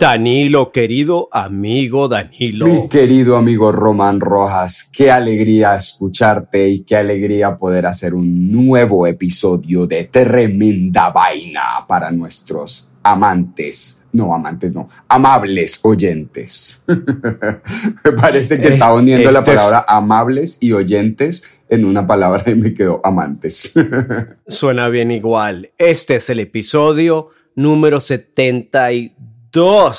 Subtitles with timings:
[0.00, 2.64] Danilo, querido amigo Danilo.
[2.66, 9.06] Mi querido amigo Román Rojas, qué alegría escucharte y qué alegría poder hacer un nuevo
[9.06, 16.82] episodio de Tremenda Vaina para nuestros amantes, no amantes, no, amables oyentes.
[16.86, 22.06] me parece que Es- estaba uniendo la este es- palabra amables y oyentes en una
[22.06, 23.74] palabra y me quedó amantes.
[24.48, 25.68] Suena bien igual.
[25.76, 29.10] Este es el episodio número 72.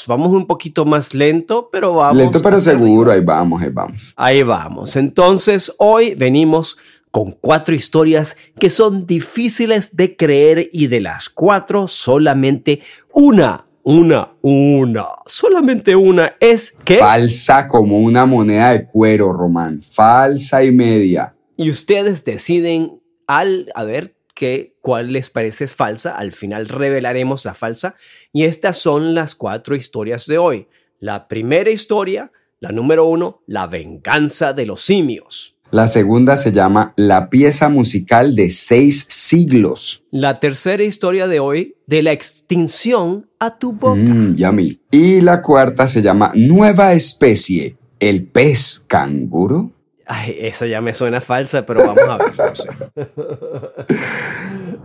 [0.07, 2.17] Vamos un poquito más lento, pero vamos.
[2.17, 3.33] Lento pero seguro, arriba.
[3.33, 4.13] ahí vamos, ahí vamos.
[4.15, 4.95] Ahí vamos.
[4.95, 6.77] Entonces, hoy venimos
[7.11, 12.79] con cuatro historias que son difíciles de creer y de las cuatro solamente
[13.11, 16.97] una, una, una, solamente una es que...
[16.97, 19.81] Falsa como una moneda de cuero, Román.
[19.81, 21.35] Falsa y media.
[21.57, 26.11] Y ustedes deciden al a ver qué cuál les parece es falsa.
[26.11, 27.95] Al final revelaremos la falsa.
[28.33, 30.67] Y estas son las cuatro historias de hoy.
[30.99, 35.55] La primera historia, la número uno, la venganza de los simios.
[35.71, 40.03] La segunda se llama La pieza musical de seis siglos.
[40.11, 43.95] La tercera historia de hoy, de la extinción a tu boca.
[43.95, 44.81] Mm, yummy.
[44.91, 49.71] Y la cuarta se llama Nueva especie, el pez canguro.
[50.05, 52.33] Ay, esa ya me suena falsa, pero vamos a ver.
[52.37, 52.67] no sé.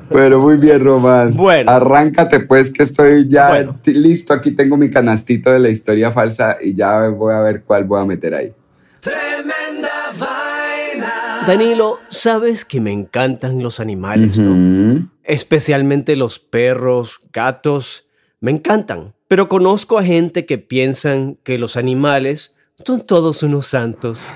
[0.08, 1.34] Pero muy bien, Román.
[1.34, 1.70] Bueno.
[1.70, 3.80] Arráncate pues que estoy ya Bueno.
[3.86, 4.32] listo.
[4.32, 8.00] Aquí tengo mi canastito de la historia falsa y ya voy a ver cuál voy
[8.00, 8.52] a meter ahí.
[9.00, 11.42] Tremenda vaina.
[11.46, 15.08] Danilo, sabes que me encantan los animales, ¿no?
[15.24, 18.06] Especialmente los perros, gatos,
[18.40, 19.14] me encantan.
[19.28, 22.54] Pero conozco a gente que piensan que los animales
[22.84, 24.30] son todos unos santos,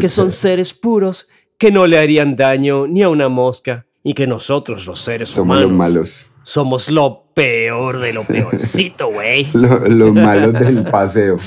[0.00, 1.28] que son seres puros,
[1.58, 5.56] que no le harían daño ni a una mosca, y que nosotros, los seres somos
[5.56, 6.30] humanos, los malos.
[6.42, 9.46] somos lo peor de lo peorcito, güey.
[9.52, 11.38] Lo- Los malos del paseo.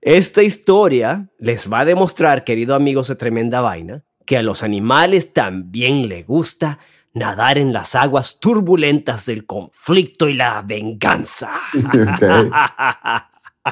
[0.00, 5.32] Esta historia les va a demostrar, queridos amigos de Tremenda Vaina, que a los animales
[5.32, 6.78] también le gusta
[7.12, 11.50] nadar en las aguas turbulentas del conflicto y la venganza.
[11.74, 12.22] Ok.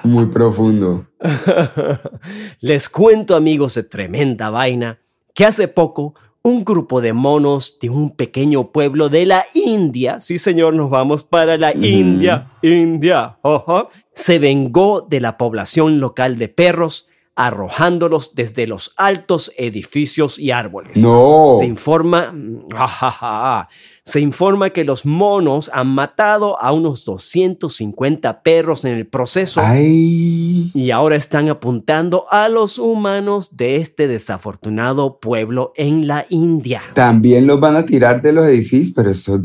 [0.04, 1.06] Muy profundo.
[2.60, 4.98] Les cuento, amigos de Tremenda Vaina,
[5.34, 10.38] que hace poco un grupo de monos de un pequeño pueblo de la India, sí
[10.38, 16.48] señor, nos vamos para la India, India, ojo, se vengó de la población local de
[16.48, 21.00] perros, arrojándolos desde los altos edificios y árboles.
[21.00, 21.54] No.
[21.60, 22.34] Se informa,
[22.76, 23.68] ajaja,
[24.02, 30.72] se informa que los monos han matado a unos 250 perros en el proceso Ay.
[30.74, 36.82] y ahora están apuntando a los humanos de este desafortunado pueblo en la India.
[36.94, 39.40] También los van a tirar de los edificios, pero estos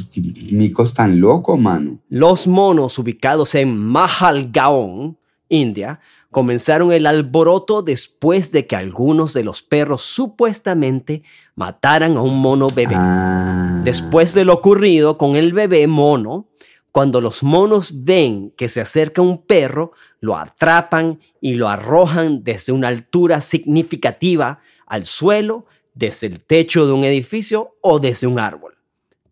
[0.52, 2.00] micos tan locos, mano.
[2.10, 6.00] Los monos ubicados en Mahalgaon, India,
[6.34, 11.24] comenzaron el alboroto después de que algunos de los perros supuestamente
[11.56, 12.96] mataran a un mono bebé.
[12.98, 13.80] Ah.
[13.86, 16.50] Después de lo ocurrido con el bebé mono,
[16.92, 22.72] cuando los monos ven que se acerca un perro, lo atrapan y lo arrojan desde
[22.72, 25.66] una altura significativa al suelo,
[25.96, 28.73] desde el techo de un edificio o desde un árbol,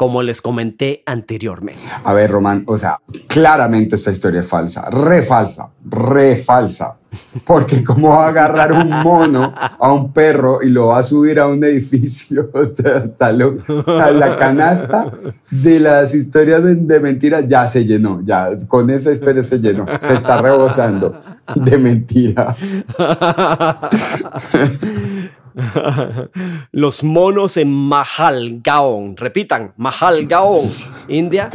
[0.01, 1.79] como les comenté anteriormente.
[2.03, 2.97] A ver, Román, o sea,
[3.28, 6.95] claramente esta historia es falsa, re falsa, re falsa.
[7.45, 11.39] Porque cómo va a agarrar un mono a un perro y lo va a subir
[11.42, 15.12] a un edificio, o sea, hasta lo- la canasta
[15.51, 19.86] de las historias de, de mentiras ya se llenó, ya con esa historia se llenó,
[20.00, 21.13] se está rebosando
[21.53, 22.56] de mentira.
[26.71, 30.65] Los monos en Mahalgaon, repitan, Mahalgaon,
[31.07, 31.50] India,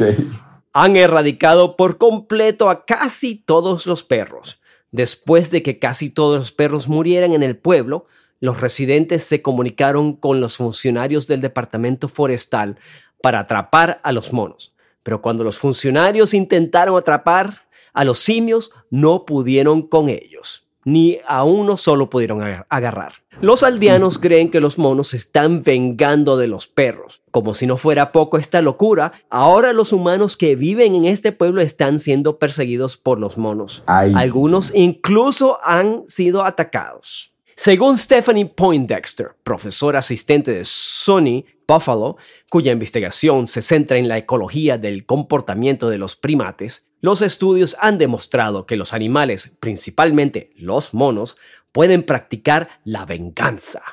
[0.73, 4.59] han erradicado por completo a casi todos los perros.
[4.91, 8.05] Después de que casi todos los perros murieran en el pueblo,
[8.39, 12.77] los residentes se comunicaron con los funcionarios del departamento forestal
[13.21, 14.73] para atrapar a los monos.
[15.03, 21.43] pero cuando los funcionarios intentaron atrapar a los simios, no pudieron con ellos, ni a
[21.43, 23.15] uno solo pudieron agarrar.
[23.41, 27.21] Los aldeanos creen que los monos se están vengando de los perros.
[27.29, 31.61] Como si no fuera poco esta locura, ahora los humanos que viven en este pueblo
[31.61, 33.83] están siendo perseguidos por los monos.
[33.85, 34.13] Ay.
[34.15, 37.33] Algunos incluso han sido atacados.
[37.57, 42.15] Según Stephanie Poindexter, profesora asistente de Sony Buffalo,
[42.49, 47.97] cuya investigación se centra en la ecología del comportamiento de los primates, los estudios han
[47.97, 51.37] demostrado que los animales, principalmente los monos,
[51.71, 53.83] pueden practicar la venganza.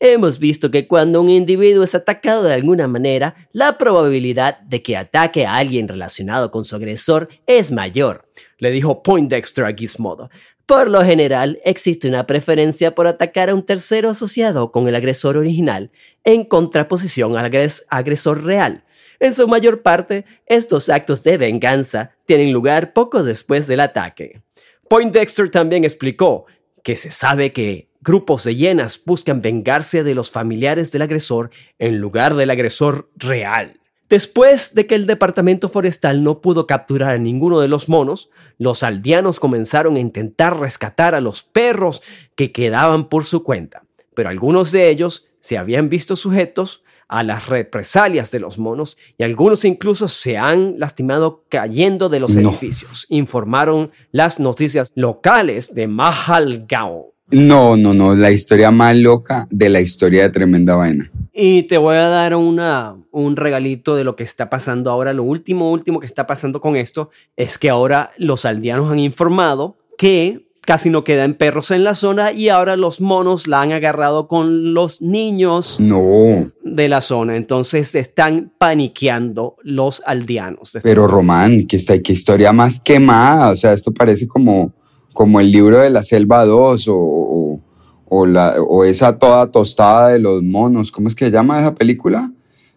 [0.00, 4.96] Hemos visto que cuando un individuo es atacado de alguna manera, la probabilidad de que
[4.96, 10.30] ataque a alguien relacionado con su agresor es mayor, le dijo Poindexter a Gizmodo.
[10.66, 15.36] Por lo general, existe una preferencia por atacar a un tercero asociado con el agresor
[15.36, 15.90] original,
[16.24, 17.50] en contraposición al
[17.90, 18.84] agresor real.
[19.20, 24.40] En su mayor parte, estos actos de venganza tienen lugar poco después del ataque.
[24.88, 26.46] Poindexter también explicó
[26.82, 31.98] que se sabe que grupos de hienas buscan vengarse de los familiares del agresor en
[31.98, 33.80] lugar del agresor real.
[34.08, 38.82] Después de que el departamento forestal no pudo capturar a ninguno de los monos, los
[38.82, 42.02] aldeanos comenzaron a intentar rescatar a los perros
[42.34, 43.84] que quedaban por su cuenta,
[44.14, 49.24] pero algunos de ellos se habían visto sujetos a las represalias de los monos y
[49.24, 52.50] algunos incluso se han lastimado cayendo de los No.
[52.50, 57.13] edificios, informaron las noticias locales de Mahalgaon.
[57.30, 61.10] No, no, no, la historia más loca de la historia de Tremenda Vaina.
[61.32, 65.12] Y te voy a dar una, un regalito de lo que está pasando ahora.
[65.12, 69.76] Lo último, último que está pasando con esto es que ahora los aldeanos han informado
[69.98, 74.28] que casi no quedan perros en la zona y ahora los monos la han agarrado
[74.28, 77.36] con los niños No, de la zona.
[77.36, 80.78] Entonces están paniqueando los aldeanos.
[80.82, 83.50] pero Román, que está, qué historia más quemada.
[83.50, 84.72] O sea, esto parece como,
[85.14, 87.60] como el libro de la selva 2 o,
[88.04, 90.92] o, la, o esa toda tostada de los monos.
[90.92, 92.30] ¿Cómo es que se llama esa película?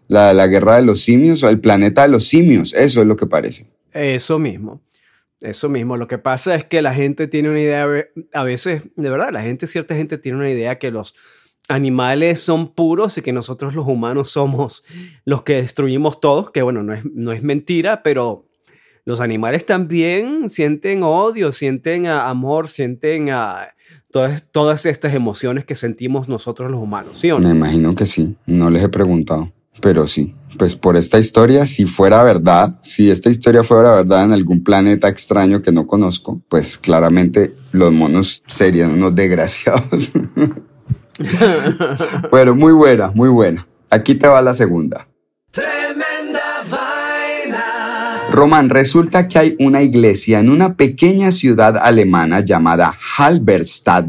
[0.08, 2.74] La, la guerra de los simios o el planeta de los simios.
[2.74, 3.66] Eso es lo que parece.
[3.92, 4.80] Eso mismo.
[5.42, 5.98] Eso mismo.
[5.98, 7.86] Lo que pasa es que la gente tiene una idea,
[8.34, 11.16] a veces, de verdad, la gente, cierta gente tiene una idea que los
[11.68, 14.84] animales son puros y que nosotros los humanos somos
[15.26, 18.47] los que destruimos todos, que bueno, no es, no es mentira, pero
[19.08, 23.70] los animales también sienten odio, sienten ah, amor, sienten ah,
[24.12, 27.40] todas, todas estas emociones que sentimos nosotros los humanos, ¿sí no?
[27.40, 28.36] Me imagino que sí.
[28.46, 29.54] No les he preguntado.
[29.80, 34.34] Pero sí, pues por esta historia, si fuera verdad, si esta historia fuera verdad en
[34.34, 40.12] algún planeta extraño que no conozco, pues claramente los monos serían unos desgraciados.
[42.30, 43.66] bueno, muy buena, muy buena.
[43.90, 45.08] Aquí te va la segunda.
[48.38, 54.06] Román, resulta que hay una iglesia en una pequeña ciudad alemana llamada Halberstadt,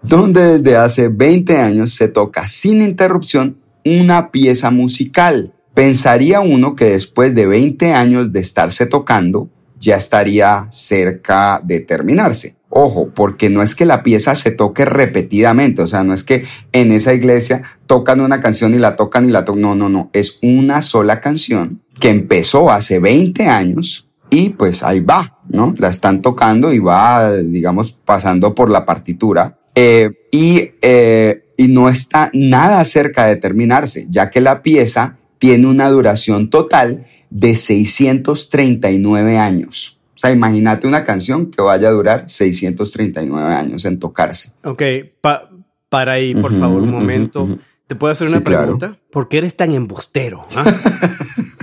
[0.00, 5.52] donde desde hace 20 años se toca sin interrupción una pieza musical.
[5.74, 12.56] Pensaría uno que después de 20 años de estarse tocando, ya estaría cerca de terminarse.
[12.70, 16.46] Ojo, porque no es que la pieza se toque repetidamente, o sea, no es que
[16.72, 20.08] en esa iglesia tocan una canción y la tocan y la tocan, no, no, no,
[20.14, 25.72] es una sola canción que empezó hace 20 años y pues ahí va, ¿no?
[25.78, 29.56] La están tocando y va, digamos, pasando por la partitura.
[29.74, 35.66] Eh, y, eh, y no está nada cerca de terminarse, ya que la pieza tiene
[35.66, 39.98] una duración total de 639 años.
[40.14, 44.50] O sea, imagínate una canción que vaya a durar 639 años en tocarse.
[44.62, 44.82] Ok,
[45.22, 45.48] pa-
[45.88, 47.58] para ahí, por favor, un momento.
[47.86, 48.62] ¿Te puedo hacer Sí, una claro.
[48.78, 48.98] pregunta?
[49.10, 50.42] ¿Por qué eres tan embustero?
[50.54, 50.64] ah?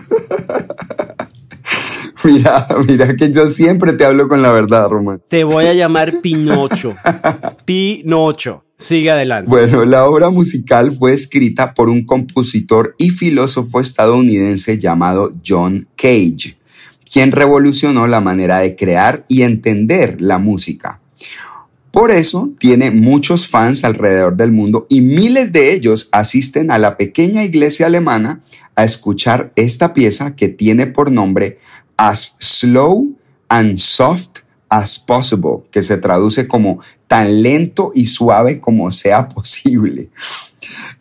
[2.23, 5.21] Mira, mira que yo siempre te hablo con la verdad, Román.
[5.27, 6.95] Te voy a llamar Pinocho.
[7.65, 8.65] Pinocho.
[8.77, 9.49] Sigue adelante.
[9.49, 16.57] Bueno, la obra musical fue escrita por un compositor y filósofo estadounidense llamado John Cage,
[17.11, 20.99] quien revolucionó la manera de crear y entender la música.
[21.91, 26.97] Por eso tiene muchos fans alrededor del mundo y miles de ellos asisten a la
[26.97, 28.41] pequeña iglesia alemana
[28.75, 31.57] a escuchar esta pieza que tiene por nombre
[32.03, 33.15] As Slow
[33.47, 34.39] and Soft
[34.69, 40.09] as Possible, que se traduce como tan lento y suave como sea posible.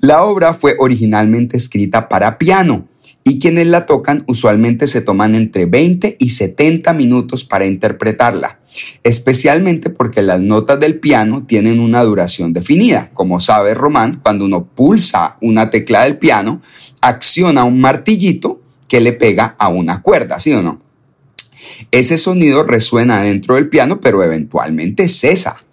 [0.01, 2.87] La obra fue originalmente escrita para piano
[3.25, 8.61] y quienes la tocan usualmente se toman entre 20 y 70 minutos para interpretarla,
[9.03, 13.09] especialmente porque las notas del piano tienen una duración definida.
[13.15, 16.61] Como sabe Román, cuando uno pulsa una tecla del piano,
[17.01, 20.90] acciona un martillito que le pega a una cuerda, ¿sí o no?
[21.91, 25.65] Ese sonido resuena dentro del piano, pero eventualmente cesa.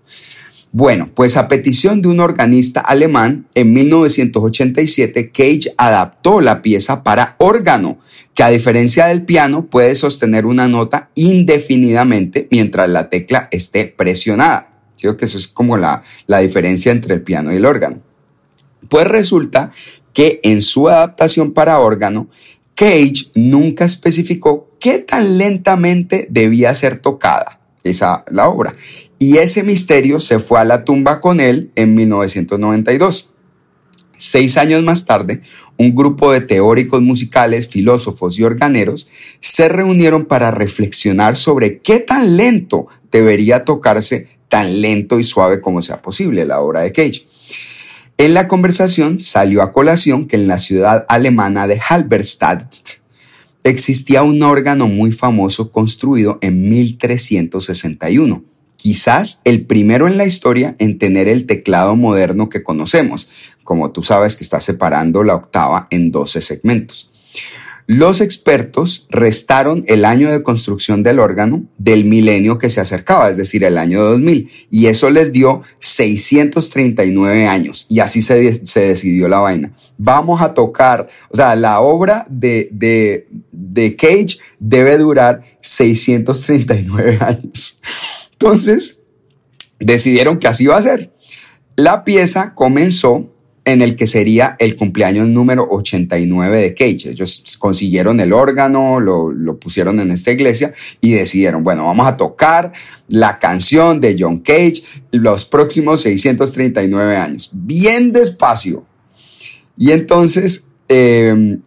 [0.72, 7.36] Bueno, pues a petición de un organista alemán, en 1987 Cage adaptó la pieza para
[7.40, 8.00] órgano,
[8.34, 14.70] que a diferencia del piano puede sostener una nota indefinidamente mientras la tecla esté presionada.
[15.00, 18.02] Creo que eso es como la, la diferencia entre el piano y el órgano.
[18.90, 19.72] Pues resulta
[20.14, 22.30] que en su adaptación para órgano,
[22.76, 28.76] Cage nunca especificó qué tan lentamente debía ser tocada esa la obra
[29.20, 33.30] y ese misterio se fue a la tumba con él en 1992.
[34.18, 35.42] Seis años más tarde,
[35.78, 39.10] un grupo de teóricos musicales, filósofos y organeros
[39.42, 45.82] se reunieron para reflexionar sobre qué tan lento debería tocarse, tan lento y suave como
[45.82, 47.26] sea posible la obra de Cage.
[48.18, 52.97] En la conversación salió a colación que en la ciudad alemana de Halberstadt
[53.70, 58.44] existía un órgano muy famoso construido en 1361
[58.78, 63.28] quizás el primero en la historia en tener el teclado moderno que conocemos,
[63.64, 67.10] como tú sabes que está separando la octava en 12 segmentos.
[67.90, 73.38] Los expertos restaron el año de construcción del órgano del milenio que se acercaba, es
[73.38, 79.40] decir, el año 2000, y eso les dio 639 años, y así se, decidió la
[79.40, 79.74] vaina.
[79.98, 87.80] Vamos a tocar, o sea, la obra de, de, de Cage debe durar 639 años.
[88.34, 89.02] Entonces,
[89.80, 91.14] decidieron que así iba a ser.
[91.78, 93.34] La pieza comenzó
[93.68, 97.10] en el que sería el cumpleaños número 89 de Cage.
[97.10, 102.16] Ellos consiguieron el órgano, lo, lo, pusieron en esta iglesia y decidieron, bueno, vamos a
[102.16, 102.72] tocar
[103.10, 108.86] la canción de John Cage los próximos 639 años, bien despacio.
[109.78, 111.58] Y entonces eh,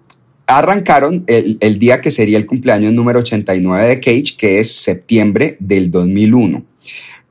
[0.47, 5.59] arrancaron el, el, día que sería el cumpleaños número 89 de Cage, que es septiembre
[5.61, 6.64] del 2001.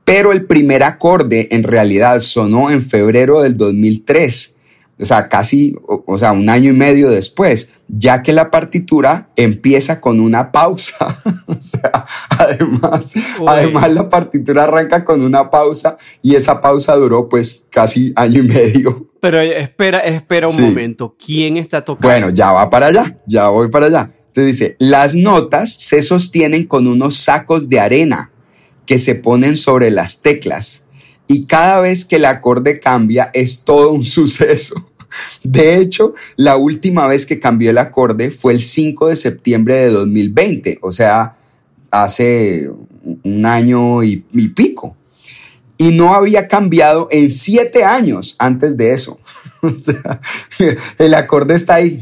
[0.04, 4.54] Pero el primer acorde en realidad sonó en febrero del 2003,
[5.00, 10.00] o sea, casi, o, sea, un año y medio después, ya que la partitura empieza
[10.00, 11.20] con una pausa.
[11.46, 13.14] o sea, además,
[13.46, 18.46] además la partitura arranca con una pausa y esa pausa duró pues casi año y
[18.46, 19.08] medio.
[19.20, 21.16] Pero espera, espera un momento.
[21.24, 22.08] ¿Quién está tocando?
[22.08, 24.10] Bueno, ya va para allá, ya voy para allá.
[24.32, 28.30] Te dice, las notas se sostienen con unos sacos de arena
[28.86, 30.84] que se ponen sobre las teclas
[31.32, 34.89] y cada vez que el acorde cambia es todo un suceso.
[35.42, 39.90] De hecho, la última vez que cambió el acorde fue el 5 de septiembre de
[39.90, 41.36] 2020, o sea,
[41.90, 42.70] hace
[43.24, 44.96] un año y, y pico
[45.80, 49.18] y no había cambiado en siete años antes de eso.
[49.62, 50.22] O sea,
[50.98, 51.98] el acorde está ahí.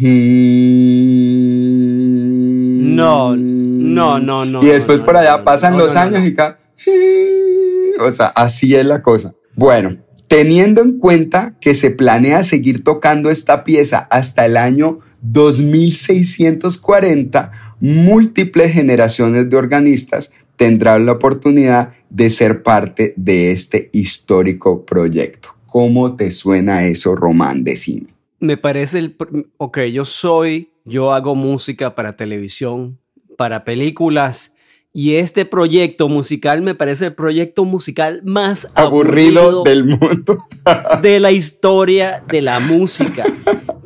[2.80, 4.62] No, no, no, no.
[4.62, 6.60] Y después no, por allá no, pasan no, los años y cada...
[8.00, 9.34] O sea, así es la cosa.
[9.56, 9.96] Bueno,
[10.28, 18.72] teniendo en cuenta que se planea seguir tocando esta pieza hasta el año 2640, múltiples
[18.72, 25.50] generaciones de organistas tendrán la oportunidad de ser parte de este histórico proyecto.
[25.66, 27.64] ¿Cómo te suena eso, Román?
[27.64, 28.08] Decime.
[28.40, 29.16] Me parece el...
[29.56, 32.98] Ok, yo soy, yo hago música para televisión,
[33.36, 34.54] para películas,
[34.98, 40.44] y este proyecto musical me parece el proyecto musical más Aburrido aburrido, del mundo.
[41.02, 43.24] de la historia de la música.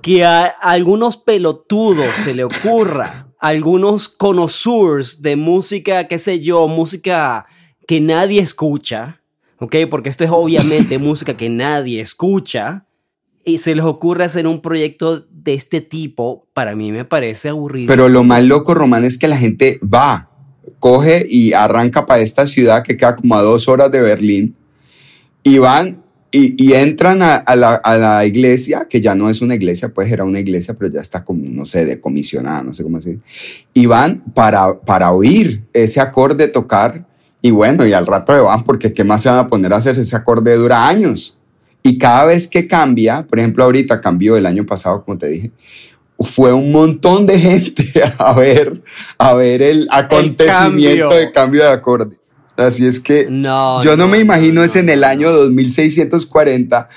[0.00, 7.44] Que a algunos pelotudos se le ocurra, algunos connoisseurs de música, qué sé yo, música
[7.86, 9.20] que nadie escucha,
[9.58, 9.76] ¿ok?
[9.90, 12.86] Porque esto es obviamente música que nadie escucha.
[13.44, 17.88] Y se les ocurre hacer un proyecto de este tipo, para mí me parece aburrido.
[17.88, 20.31] Pero lo más loco, Román, es que la gente va,
[20.82, 24.56] coge y arranca para esta ciudad que queda como a dos horas de Berlín
[25.44, 29.54] y van y, entran a, a, la, a, la, iglesia, que ya no es una
[29.54, 32.96] iglesia, pues era una iglesia, pero ya está como, no sé, decomisionada, no sé cómo
[32.96, 33.20] decir.
[33.74, 37.06] Y van para, para oír ese acorde tocar.
[37.42, 39.76] Y bueno, y al rato de van, porque ¿qué más se van a poner a
[39.76, 39.98] hacer?
[39.98, 41.38] Ese acorde dura años.
[41.82, 45.52] Y cada vez que cambia, por ejemplo, ahorita cambió el año pasado, como te dije,
[46.22, 47.84] fue un montón de gente
[48.18, 48.82] a ver,
[49.18, 51.08] a ver el acontecimiento cambio.
[51.10, 52.18] de cambio de acorde.
[52.56, 56.88] Así es que no, yo no, no me imagino no, es en el año 2640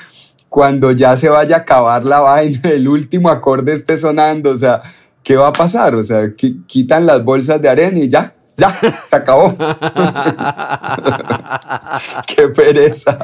[0.55, 4.82] cuando ya se vaya a acabar la vaina, el último acorde esté sonando, o sea,
[5.22, 5.96] ¿qué va a pasar?
[5.96, 9.55] O sea, quitan las bolsas de arena y ya, Ya, se acabó.
[12.35, 13.17] qué pereza.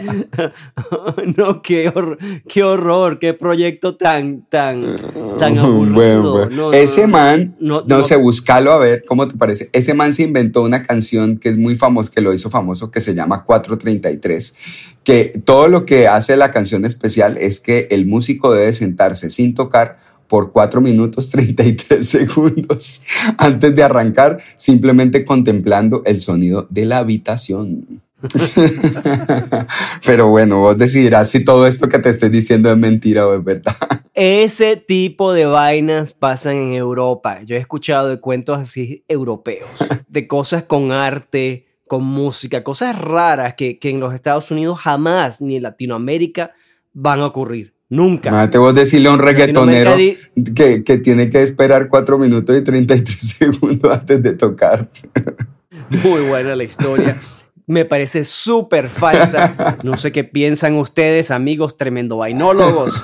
[1.38, 4.97] no, qué, hor- qué horror, qué proyecto tan, tan,
[5.39, 5.93] tan aburrido.
[5.93, 6.50] Bueno, bueno.
[6.50, 9.69] No, no, Ese no, man, no, no- sé, búscalo a ver cómo te parece.
[9.73, 13.00] Ese man se inventó una canción que es muy famosa, que lo hizo famoso, que
[13.00, 14.55] se llama 433,
[15.03, 19.53] que todo lo que hace la canción especial es que el músico debe sentarse sin
[19.53, 19.97] tocar
[20.31, 23.03] por 4 minutos 33 segundos
[23.38, 27.85] antes de arrancar, simplemente contemplando el sonido de la habitación.
[30.05, 33.43] Pero bueno, vos decidirás si todo esto que te estoy diciendo es mentira o es
[33.43, 33.75] verdad.
[34.13, 37.39] Ese tipo de vainas pasan en Europa.
[37.43, 39.67] Yo he escuchado de cuentos así europeos,
[40.07, 45.41] de cosas con arte, con música, cosas raras que, que en los Estados Unidos jamás
[45.41, 46.53] ni en Latinoamérica
[46.93, 47.73] van a ocurrir.
[47.91, 48.29] Nunca.
[48.29, 49.91] Imagínate vos decirle a un reggaetonero
[50.55, 54.89] que, que tiene que esperar 4 minutos y 33 segundos antes de tocar.
[56.03, 57.17] Muy buena la historia.
[57.67, 59.77] Me parece súper falsa.
[59.83, 63.01] No sé qué piensan ustedes, amigos tremendo vainólogos.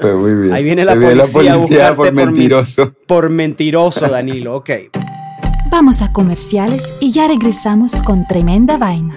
[0.00, 0.52] Pues muy bien.
[0.52, 2.94] Ahí viene la Ahí viene policía, a buscarte por men- mentiroso.
[3.06, 4.56] Por mentiroso, Danilo.
[4.56, 4.70] Ok.
[5.70, 9.16] Vamos a comerciales y ya regresamos con tremenda vaina.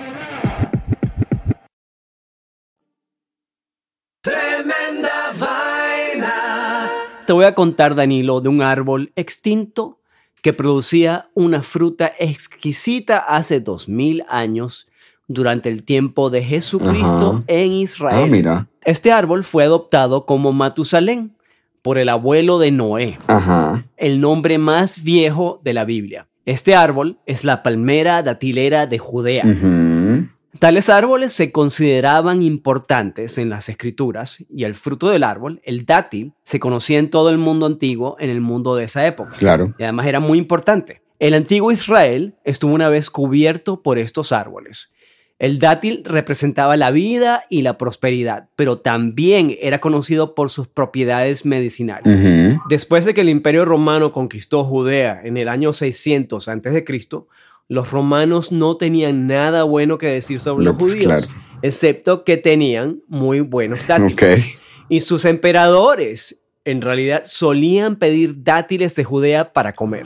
[7.31, 10.01] Te voy a contar, Danilo, de un árbol extinto
[10.41, 14.89] que producía una fruta exquisita hace dos mil años
[15.29, 17.43] durante el tiempo de Jesucristo Ajá.
[17.47, 18.29] en Ah, Israel.
[18.29, 18.67] mira.
[18.83, 21.37] Este árbol fue adoptado como Matusalén
[21.81, 23.85] por el abuelo de Noé, Ajá.
[23.95, 26.27] el nombre más viejo de la Biblia.
[26.45, 29.43] Este árbol es la palmera datilera de Judea.
[30.59, 36.33] Tales árboles se consideraban importantes en las escrituras y el fruto del árbol, el dátil,
[36.43, 39.31] se conocía en todo el mundo antiguo en el mundo de esa época.
[39.37, 39.73] Claro.
[39.77, 41.01] Y además era muy importante.
[41.19, 44.91] El antiguo Israel estuvo una vez cubierto por estos árboles.
[45.41, 51.47] El dátil representaba la vida y la prosperidad, pero también era conocido por sus propiedades
[51.47, 52.59] medicinales.
[52.69, 56.83] Después de que el Imperio Romano conquistó Judea en el año 600 a.C.,
[57.71, 61.27] los romanos no tenían nada bueno que decir sobre No, los pues, judíos, claro.
[61.61, 64.59] excepto que tenían muy buenos dátiles.
[64.89, 70.05] Y sus emperadores en realidad solían pedir dátiles de Judea para comer.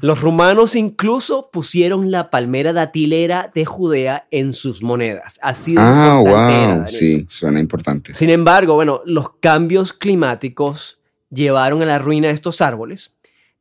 [0.00, 5.38] Los romanos incluso pusieron la palmera datilera de Judea en sus monedas.
[5.42, 6.86] Así de Ah, era, wow.
[6.88, 8.14] Sí, suena importante.
[8.14, 10.98] Sin embargo, bueno, los cambios climáticos
[11.30, 13.16] llevaron a la ruina de estos árboles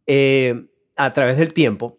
[0.07, 0.65] eh,
[0.97, 1.98] a través del tiempo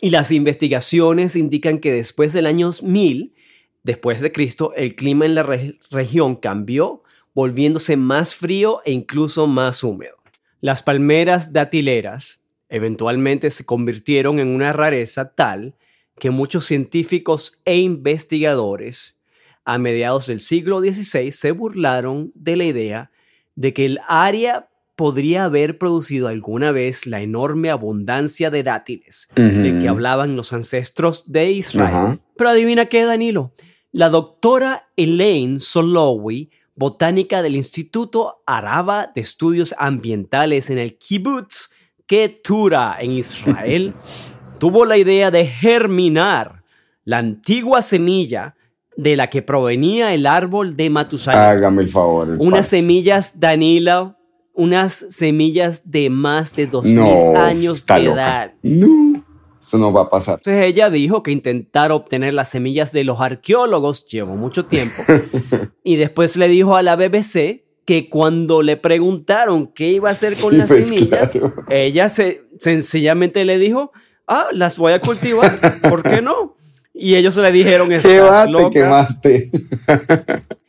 [0.00, 3.34] y las investigaciones indican que después del año 1000,
[3.82, 7.02] después de Cristo, el clima en la re- región cambió,
[7.34, 10.16] volviéndose más frío e incluso más húmedo.
[10.60, 15.74] Las palmeras datileras eventualmente se convirtieron en una rareza tal
[16.18, 19.20] que muchos científicos e investigadores
[19.64, 23.10] a mediados del siglo XVI se burlaron de la idea
[23.56, 29.78] de que el área podría haber producido alguna vez la enorme abundancia de dátiles de
[29.80, 32.20] que hablaban los ancestros de Israel.
[32.36, 33.52] Pero adivina qué, Danilo.
[33.90, 41.70] La doctora Elaine Solowi, botánica del Instituto Araba de Estudios Ambientales en el Kibbutz
[42.06, 43.94] Ketura en Israel,
[44.58, 46.64] tuvo la idea de germinar
[47.04, 48.56] la antigua semilla
[48.96, 51.40] de la que provenía el árbol de Matusalén.
[51.40, 52.28] Hágame el favor.
[52.28, 54.16] el Unas semillas, Danilo,
[54.54, 58.52] unas semillas de más de 2000 No, años de edad.
[58.62, 59.24] No,
[59.60, 60.36] eso no va a pasar.
[60.38, 65.02] Entonces ella dijo que intentar obtener las semillas de los arqueólogos llevó mucho tiempo.
[65.84, 70.34] y después le dijo a la BBC que cuando le preguntaron qué iba a hacer
[70.40, 71.54] con Sí, las pues, semillas, claro.
[71.68, 73.92] ella se, sencillamente le dijo,
[74.26, 75.52] ah, las voy a cultivar,
[75.90, 76.56] ¿por qué no?
[76.94, 78.70] Y ellos le dijeron, ¿Qué estás loca.
[78.70, 79.50] quemaste?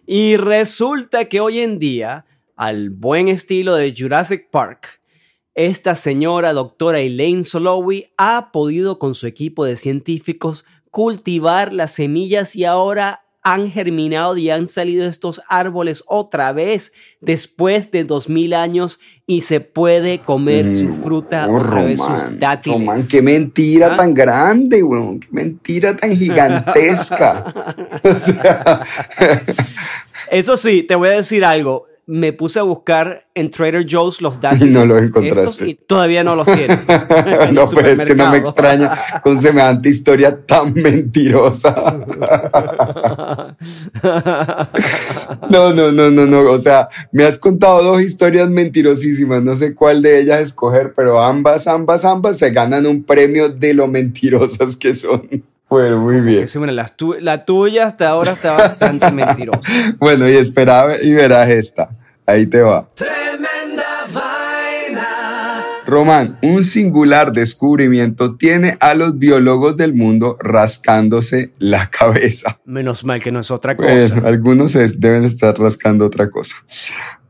[0.08, 5.02] Y resulta que hoy en día, al buen estilo de Jurassic Park,
[5.54, 12.56] esta señora doctora Elaine Solowi ha podido con su equipo de científicos cultivar las semillas
[12.56, 19.00] y ahora han germinado y han salido estos árboles otra vez después de 2000 años
[19.28, 22.80] y se puede comer su fruta Oh, otra vez, Román, sus dátiles.
[22.80, 23.98] Román, qué mentira ¿Ah?
[23.98, 25.20] tan grande, weón.
[25.20, 27.76] Qué mentira tan gigantesca.
[28.04, 28.82] o sea,
[30.32, 31.86] Eso sí, te voy a decir algo.
[32.08, 34.40] Me puse a buscar en Trader Joe's los.
[34.60, 35.70] Y no los encontraste.
[35.70, 36.80] y todavía no los tienen.
[37.54, 42.06] no, pero es que no me extraña con semejante historia tan mentirosa.
[45.50, 46.52] No, no, no, no, no.
[46.52, 49.42] O sea, me has contado dos historias mentirosísimas.
[49.42, 53.74] No sé cuál de ellas escoger, pero ambas, ambas, ambas se ganan un premio de
[53.74, 55.44] lo mentirosas que son.
[55.76, 56.48] Bueno, muy bien.
[56.48, 59.60] Sí, bueno, las tu- la tuya hasta ahora está bastante mentirosa.
[60.00, 61.90] Bueno, y espera y verás esta.
[62.26, 62.88] Ahí te va.
[62.96, 63.84] Tremenda
[64.14, 65.64] vaina.
[65.86, 72.60] Román, un singular descubrimiento tiene a los biólogos del mundo rascándose la cabeza.
[72.66, 73.90] Menos mal que no es otra cosa.
[73.92, 76.56] Bueno, algunos es- deben estar rascando otra cosa.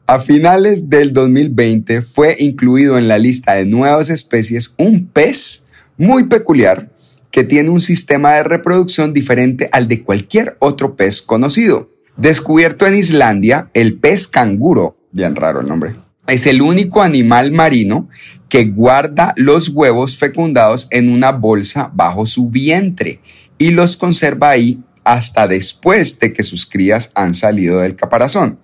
[0.08, 5.64] A finales del 2020 fue incluido en la lista de nuevas especies un pez
[5.98, 6.90] muy peculiar
[7.36, 11.90] que tiene un sistema de reproducción diferente al de cualquier otro pez conocido.
[12.16, 18.08] Descubierto en Islandia, el pez canguro, bien raro el nombre, es el único animal marino
[18.48, 23.20] que guarda los huevos fecundados en una bolsa bajo su vientre
[23.58, 28.60] y los conserva ahí hasta después de que sus crías han salido del caparazón.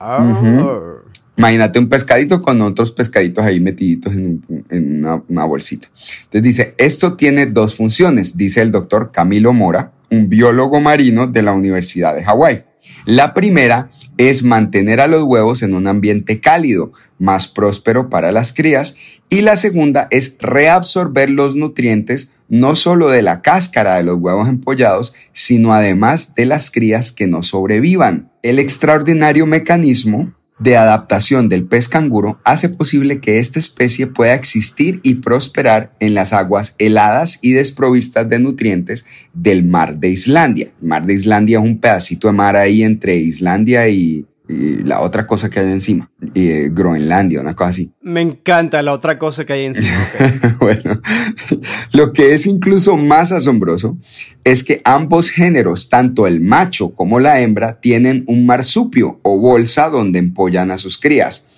[0.00, 1.03] Ujú.
[1.36, 5.88] Imagínate un pescadito con otros pescaditos ahí metiditos en, un- en una, una bolsita.
[6.24, 11.42] Entonces dice, esto tiene dos funciones, dice el doctor Camilo Mora, un biólogo marino de
[11.42, 12.64] la Universidad de Hawái.
[13.06, 18.52] La primera es mantener a los huevos en un ambiente cálido, más próspero para las
[18.52, 18.96] crías,
[19.28, 24.48] y la segunda es reabsorber los nutrientes no solo de la cáscara de los huevos
[24.48, 28.30] empollados, sino además de las crías que no sobrevivan.
[28.42, 35.00] El extraordinario mecanismo de adaptación del pez canguro hace posible que esta especie pueda existir
[35.02, 40.72] y prosperar en las aguas heladas y desprovistas de nutrientes del mar de Islandia.
[40.80, 45.26] Mar de Islandia es un pedacito de mar ahí entre Islandia y, y la otra
[45.26, 47.92] cosa que hay encima, eh, Groenlandia, una cosa así.
[48.02, 50.06] Me encanta la otra cosa que hay encima.
[50.60, 51.00] bueno,
[51.92, 53.96] lo que es incluso más asombroso
[54.44, 59.88] es que ambos géneros, tanto el macho como la hembra, tienen un marsupio o bolsa
[59.88, 61.48] donde empollan a sus crías.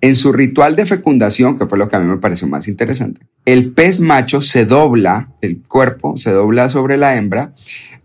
[0.00, 3.20] En su ritual de fecundación, que fue lo que a mí me pareció más interesante,
[3.44, 7.54] el pez macho se dobla, el cuerpo se dobla sobre la hembra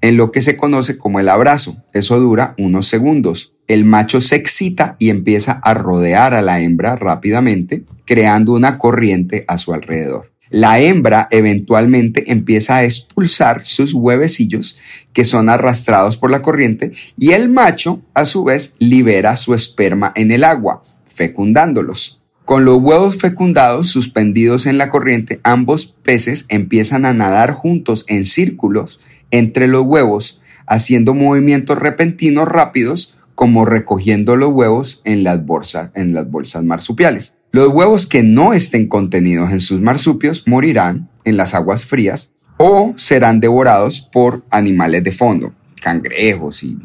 [0.02, 1.84] en lo que se conoce como el abrazo.
[1.94, 3.57] Eso dura unos segundos.
[3.68, 9.44] El macho se excita y empieza a rodear a la hembra rápidamente, creando una corriente
[9.48, 10.32] a su alrededor.
[10.50, 14.78] La hembra eventualmente empieza a expulsar sus huevecillos
[15.12, 20.14] que son arrastrados por la corriente y el macho a su vez libera su esperma
[20.16, 22.22] en el agua, fecundándolos.
[22.46, 28.24] Con los huevos fecundados suspendidos en la corriente, ambos peces empiezan a nadar juntos en
[28.24, 29.02] círculos
[29.32, 36.16] entre los huevos, haciendo movimientos repentinos rápidos como recogiendo los huevos en las bolsas, en
[36.16, 37.36] las bolsas marsupiales.
[37.52, 42.96] Los huevos que no estén contenidos en sus marsupios morirán en las aguas frías o
[42.98, 46.80] serán devorados por animales de fondo, cangrejos y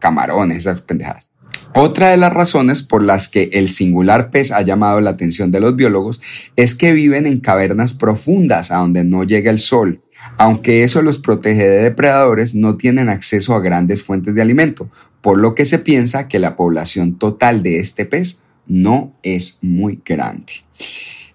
[0.00, 1.30] camarones, esas pendejadas.
[1.72, 5.60] Otra de las razones por las que el singular pez ha llamado la atención de
[5.60, 6.20] los biólogos
[6.56, 10.02] es que viven en cavernas profundas a donde no llega el sol.
[10.36, 15.38] Aunque eso los protege de depredadores, no tienen acceso a grandes fuentes de alimento, por
[15.38, 20.52] lo que se piensa que la población total de este pez no es muy grande.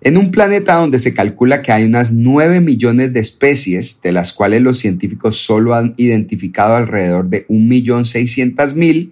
[0.01, 4.33] En un planeta donde se calcula que hay unas 9 millones de especies, de las
[4.33, 9.11] cuales los científicos solo han identificado alrededor de 1.600.000,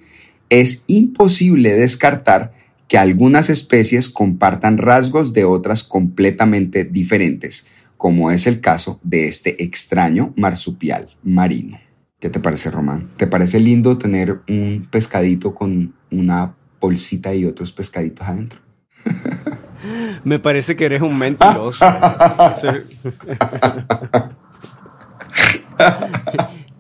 [0.49, 2.53] es imposible descartar
[2.87, 7.67] que algunas especies compartan rasgos de otras completamente diferentes,
[8.03, 11.79] como es el caso de este extraño marsupial marino.
[12.19, 13.07] ¿Qué te parece, Román?
[13.15, 18.59] ¿Te parece lindo tener un pescadito con una bolsita y otros pescaditos adentro?
[20.25, 21.85] Me parece que eres un mentiroso.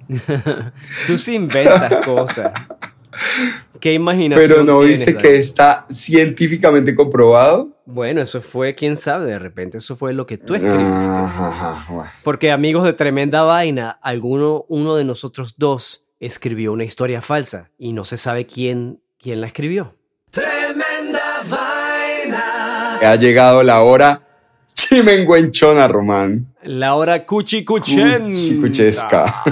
[1.07, 2.51] Tú sí inventas cosas.
[3.79, 7.69] ¿Qué imaginación Pero no tienes, viste que está científicamente comprobado.
[7.85, 10.83] Bueno, eso fue, quién sabe, de repente eso fue lo que tú escribiste.
[10.85, 12.11] Ajá, ajá, bueno.
[12.23, 17.91] Porque amigos de tremenda vaina, alguno, uno de nosotros dos escribió una historia falsa y
[17.91, 19.95] no se sabe quién, quién la escribió.
[20.31, 22.99] Tremenda vaina.
[23.01, 24.32] Ha llegado la hora
[24.75, 26.53] chimenguenchona, Román.
[26.63, 28.33] La hora cuchicuchen.
[28.35, 29.43] Chicuchesca.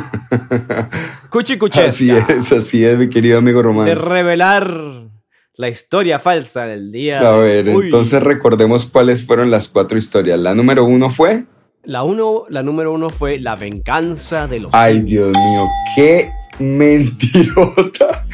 [1.30, 1.88] Cuchicuchesca.
[1.90, 3.96] Así es, así es, mi querido amigo De Román.
[3.96, 5.10] revelar
[5.56, 7.20] la historia falsa del día.
[7.20, 7.86] A ver, Uy.
[7.86, 10.40] entonces recordemos cuáles fueron las cuatro historias.
[10.40, 11.46] La número uno fue.
[11.84, 16.30] La, uno, la número uno fue La venganza de los Ay, Dios mío, qué
[16.60, 18.26] mentirota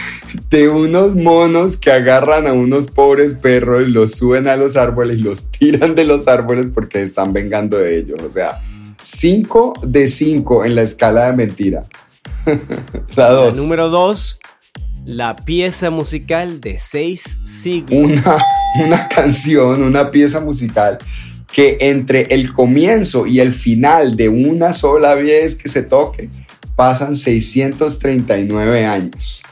[0.50, 5.22] de unos monos que agarran a unos pobres perros, los suben a los árboles y
[5.22, 8.22] los tiran de los árboles porque están vengando de ellos.
[8.24, 8.62] O sea,
[9.02, 11.84] 5 de 5 en la escala de mentira.
[13.16, 13.58] la La 2.
[13.58, 14.40] número dos,
[15.06, 17.92] la pieza musical de seis siglos.
[17.92, 18.38] Una,
[18.84, 20.98] una canción, una pieza musical
[21.52, 26.30] que entre el comienzo y el final de una sola vez que se toque
[26.76, 29.44] pasan 639 años.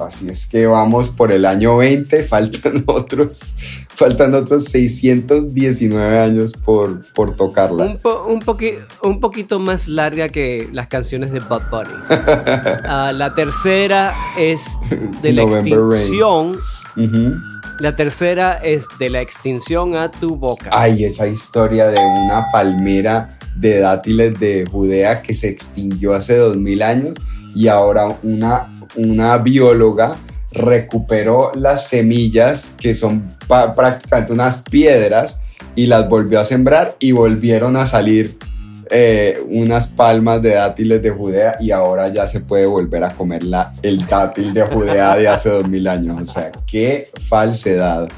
[0.00, 3.54] Así es que vamos por el año 20, faltan otros,
[3.88, 7.84] faltan otros 619 años por, por tocarla.
[7.86, 11.90] Un, po- un, poqui- un poquito más larga que las canciones de Bud Bunny.
[12.90, 14.64] Ah, la tercera es
[15.22, 16.56] de la November extinción.
[17.80, 20.70] La tercera es de la extinción a tu boca.
[20.72, 26.56] Ay, esa historia de una palmera de dátiles de Judea que se extinguió hace dos
[26.56, 27.16] mil años
[27.54, 30.16] y ahora una, una bióloga
[30.52, 35.42] recuperó las semillas que son prácticamente unas piedras
[35.74, 38.38] y las volvió a sembrar y volvieron a salir
[38.90, 43.44] eh, unas palmas de dátiles de Judea y ahora ya se puede volver a comer
[43.44, 46.16] la, el dátil de Judea de hace dos mil años.
[46.20, 48.08] O sea, qué falsedad.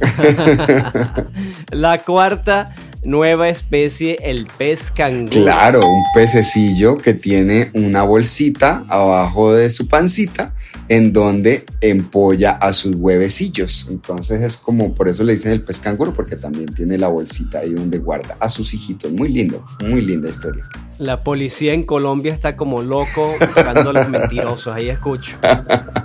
[1.70, 5.42] La cuarta nueva especie, el pez canguro.
[5.42, 10.54] Claro, un pececillo que tiene una bolsita abajo de su pancita
[10.88, 13.86] en donde empolla a sus huevecillos.
[13.90, 17.60] Entonces es como, por eso le dicen el pez canguro, porque también tiene la bolsita
[17.60, 19.12] ahí donde guarda a sus hijitos.
[19.12, 20.64] Muy lindo, muy linda historia.
[20.98, 24.74] La policía en Colombia está como loco buscando a los mentirosos.
[24.74, 25.36] Ahí escucho.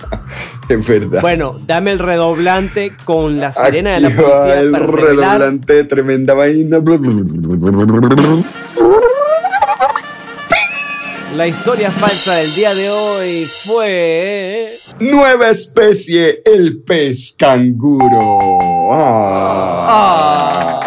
[0.69, 1.21] Es verdad.
[1.21, 5.73] Bueno, dame el redoblante con la sirena de la va policía el para revelar redoblante
[5.73, 6.80] de tremenda vaina.
[11.36, 13.45] la historia falsa del día de hoy.
[13.65, 18.89] Fue Nueva especie, el pez canguro.
[18.91, 20.80] Ah,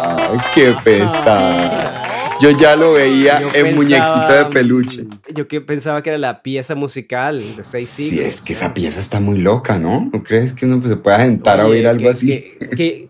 [0.53, 2.00] qué pesado.
[2.41, 5.05] Yo ya lo veía Yo en pensaba- muñequito de peluche.
[5.35, 8.27] Yo que pensaba que era la pieza musical de seis Sí, siglos.
[8.27, 10.09] es que esa pieza está muy loca, ¿no?
[10.13, 12.27] ¿No crees que uno pues, se pueda sentar a Oye, oír algo así?
[12.29, 13.09] Qué, qué-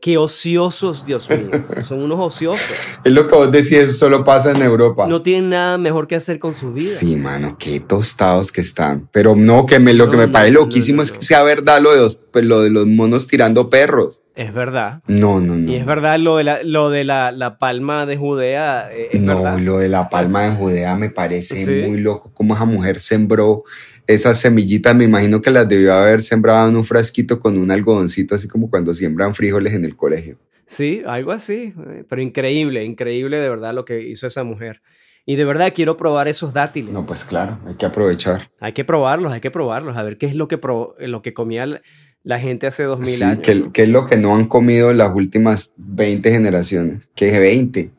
[0.00, 1.50] qué ociosos, Dios mío.
[1.84, 2.60] Son unos ociosos.
[3.04, 5.06] Es lo que vos decís, eso solo pasa en Europa.
[5.06, 6.88] No tienen nada mejor que hacer con su vida.
[6.88, 9.08] Sí, mano, qué tostados que están.
[9.12, 11.80] Pero no, que me, lo que me no, parece no, loquísimo es que sea verdad
[11.80, 14.22] lo de, los, pues, lo de los monos tirando perros.
[14.34, 15.02] Es verdad.
[15.06, 15.70] No, no, no.
[15.70, 18.88] Y es verdad lo de la, lo de la, la palma de Judea.
[18.92, 19.58] eh, Es no, verdad.
[19.58, 21.88] lo de la palma de Judea me parece Sí.
[21.88, 22.32] muy loco.
[22.34, 23.64] Cómo esa mujer sembró
[24.06, 24.94] esas semillitas.
[24.96, 28.68] Me imagino que las debió haber sembrado en un frasquito con un algodoncito, así como
[28.70, 30.38] cuando siembran frijoles en el colegio.
[30.66, 31.74] Sí, algo así.
[31.90, 34.80] eh, Pero increíble, increíble de verdad lo que hizo esa mujer.
[35.24, 36.92] Y de verdad quiero probar esos dátiles.
[36.92, 38.50] No, pues claro, hay que aprovechar.
[38.58, 39.96] Hay que probarlos, hay que probarlos.
[39.96, 40.58] A ver qué es lo que,
[40.98, 41.80] lo que comía
[42.24, 43.38] la, gente hace dos mil Sí, años.
[43.42, 47.02] que, que es lo que no han comido las últimas 20 generaciones.
[47.14, 47.90] Que 20,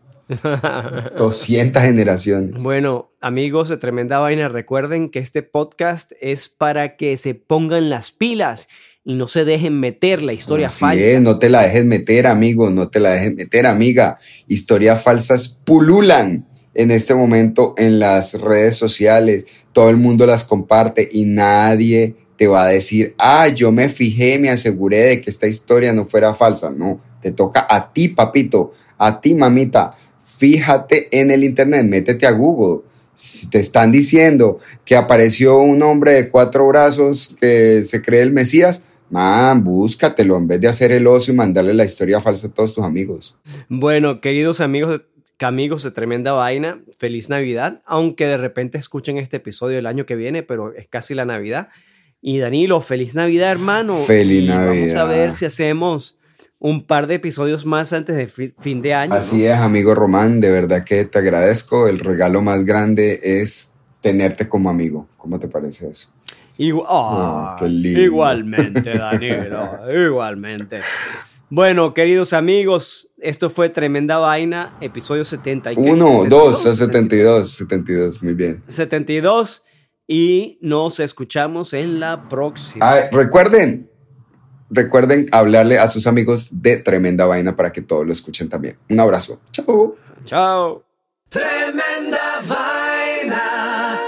[1.18, 2.64] 200 generaciones.
[2.64, 8.12] Bueno, amigos de Tremenda Vaina, recuerden que este podcast es para que se pongan las
[8.12, 8.68] pilas
[9.04, 11.06] y no se dejen meter la historia Así falsa.
[11.06, 14.18] es, no te la dejes meter, amigo, no te la dejes meter, amiga.
[14.48, 19.46] Historias falsas pululan en este momento en las redes sociales.
[19.74, 24.38] Todo el mundo las comparte y nadie te va a decir, ah, yo me fijé,
[24.38, 26.72] me aseguré de que esta historia no fuera falsa.
[26.72, 29.96] No, Te toca a ti, papito, a ti, mamita.
[30.22, 32.84] Fíjate en el internet, métete a Google.
[33.14, 38.34] Si te están diciendo que apareció un hombre de cuatro brazos que se cree el
[38.34, 42.54] Mesías, man, búscatelo en vez de hacer el oso y mandarle la historia falsa a
[42.54, 43.38] todos tus amigos.
[43.70, 45.04] Bueno, queridos amigos,
[45.40, 50.18] amigos de Tremenda Vaina, feliz Navidad, aunque de repente escuchen este episodio el año que
[50.18, 51.70] viene, pero es casi la Navidad.
[52.26, 53.98] Y Danilo, feliz Navidad, hermano.
[53.98, 54.96] Feliz Y Navidad.
[54.96, 56.18] Vamos a ver si hacemos
[56.58, 59.14] un par de episodios más antes de fi- fin de año.
[59.14, 61.90] Así es, amigo Román, de verdad que te agradezco.
[61.90, 65.06] El regalo más grande es tenerte como amigo.
[65.18, 66.14] ¿Cómo te parece eso?
[66.58, 68.00] Igu- Oh, Ah, qué lindo.
[68.00, 70.80] igualmente, Danilo, igualmente.
[71.50, 75.74] Bueno, queridos amigos, esto fue Tremenda Vaina, episodio 70.
[75.74, 75.82] y qué?
[75.82, 78.64] Uno, 72, dos, a 72, 72, muy bien.
[78.70, 79.66] 72
[80.14, 82.88] y nos escuchamos en la próxima.
[82.88, 83.90] Ah, recuerden,
[84.70, 88.78] recuerden hablarle a sus amigos de Tremenda Vaina para que todos lo escuchen también.
[88.92, 89.42] Un abrazo.
[89.52, 89.96] Chao.
[90.24, 90.84] Chao.
[91.30, 94.00] Tremenda vaina.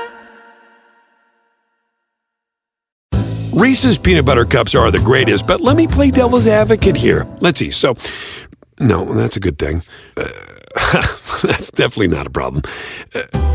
[3.52, 7.26] Reese's peanut butter cups are the greatest, but let me play devil's advocate here.
[7.40, 7.72] Let's see.
[7.72, 7.96] So,
[8.80, 9.82] no, that's a good thing.
[10.16, 10.28] Uh,
[11.42, 12.62] that's definitely not a problem.
[13.16, 13.55] Uh,